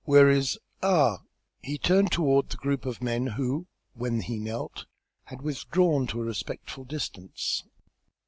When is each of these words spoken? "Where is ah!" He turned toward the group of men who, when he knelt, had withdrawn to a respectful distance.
"Where 0.03 0.31
is 0.31 0.57
ah!" 0.81 1.19
He 1.61 1.77
turned 1.77 2.11
toward 2.11 2.49
the 2.49 2.57
group 2.57 2.87
of 2.87 3.03
men 3.03 3.27
who, 3.27 3.67
when 3.93 4.21
he 4.21 4.39
knelt, 4.39 4.87
had 5.25 5.43
withdrawn 5.43 6.07
to 6.07 6.21
a 6.21 6.25
respectful 6.25 6.85
distance. 6.85 7.63